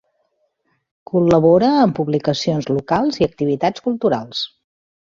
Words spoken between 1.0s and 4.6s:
Col·labora en publicacions locals i activitats culturals.